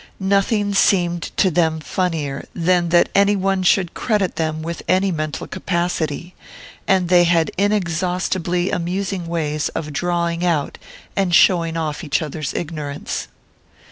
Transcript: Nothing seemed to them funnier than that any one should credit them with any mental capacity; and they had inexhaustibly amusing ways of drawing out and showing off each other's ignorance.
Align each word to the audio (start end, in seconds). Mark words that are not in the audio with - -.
Nothing 0.19 0.73
seemed 0.73 1.21
to 1.37 1.51
them 1.51 1.79
funnier 1.79 2.47
than 2.55 2.89
that 2.89 3.09
any 3.13 3.35
one 3.35 3.61
should 3.61 3.93
credit 3.93 4.35
them 4.35 4.63
with 4.63 4.81
any 4.87 5.11
mental 5.11 5.45
capacity; 5.45 6.33
and 6.87 7.07
they 7.07 7.25
had 7.25 7.51
inexhaustibly 7.55 8.71
amusing 8.71 9.27
ways 9.27 9.69
of 9.75 9.93
drawing 9.93 10.43
out 10.43 10.79
and 11.15 11.35
showing 11.35 11.77
off 11.77 12.03
each 12.03 12.23
other's 12.23 12.51
ignorance. 12.55 13.27